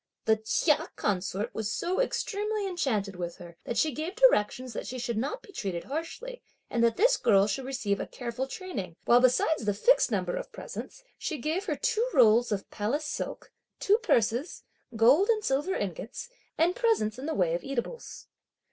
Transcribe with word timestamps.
The 0.25 0.37
Chia 0.37 0.89
consort 0.95 1.53
was 1.53 1.71
so 1.71 2.01
extremely 2.01 2.65
enchanted 2.65 3.15
with 3.17 3.35
her 3.35 3.57
that 3.65 3.77
she 3.77 3.91
gave 3.91 4.15
directions 4.15 4.73
that 4.73 4.87
she 4.87 4.97
should 4.97 5.15
not 5.15 5.43
be 5.43 5.51
treated 5.51 5.83
harshly, 5.83 6.41
and 6.71 6.83
that 6.83 6.97
this 6.97 7.17
girl 7.17 7.45
should 7.45 7.65
receive 7.65 7.99
a 7.99 8.07
careful 8.07 8.47
training, 8.47 8.95
while 9.05 9.19
besides 9.19 9.63
the 9.65 9.75
fixed 9.75 10.09
number 10.09 10.35
of 10.35 10.51
presents, 10.51 11.03
she 11.19 11.37
gave 11.37 11.65
her 11.65 11.75
two 11.75 12.09
rolls 12.15 12.51
of 12.51 12.67
palace 12.71 13.05
silk, 13.05 13.51
two 13.79 13.99
purses, 13.99 14.63
gold 14.95 15.29
and 15.29 15.43
silver 15.45 15.75
ingots, 15.75 16.29
and 16.57 16.75
presents 16.75 17.19
in 17.19 17.27
the 17.27 17.35
way 17.35 17.53
of 17.53 17.63
eatables. 17.63 18.25